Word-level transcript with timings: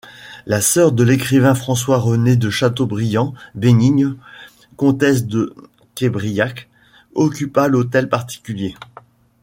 La 0.47 0.61
sœur 0.61 0.93
de 0.93 1.03
l'écrivain 1.03 1.53
François-René 1.53 2.35
de 2.35 2.49
Chateaubriand, 2.49 3.35
Bénigne, 3.53 4.15
comtesse 4.75 5.27
de 5.27 5.53
Québriac 5.93 6.67
occupa 7.13 7.67
l'hôtel 7.67 8.09
particulier. 8.09 8.73